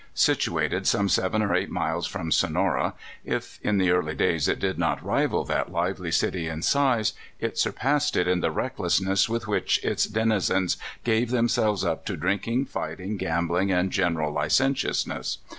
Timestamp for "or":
1.43-1.53